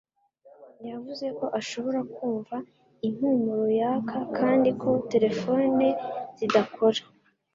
Yavuze 0.89 1.25
ko 1.37 1.45
ashobora 1.59 1.99
kumva 2.15 2.55
impumuro 3.07 3.65
yaka 3.81 4.17
kandi 4.37 4.69
ko 4.81 4.89
terefone 5.11 5.85
zidakora 6.37 7.01